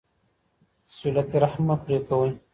[0.99, 2.29] صلة رحم مه پرې کوئ.